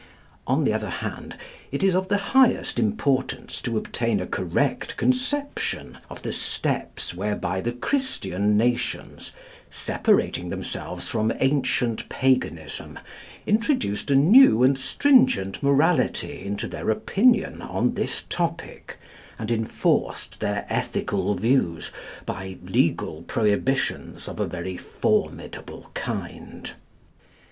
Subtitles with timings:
[0.47, 1.37] On the other hand,
[1.71, 7.61] it is of the highest importance to obtain a correct conception of the steps whereby
[7.61, 9.31] the Christian nations,
[9.69, 12.97] separating themselves from ancient paganism,
[13.45, 18.97] introduced a new and stringent morality into their opinion on this topic,
[19.37, 21.91] and enforced their ethical views
[22.25, 26.71] by legal prohibitions of a very formidable kind.